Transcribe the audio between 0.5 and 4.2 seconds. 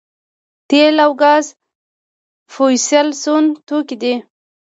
تیل او ګاز فوسیل سون توکي دي